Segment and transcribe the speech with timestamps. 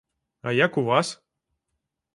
[0.47, 1.13] А як у вас?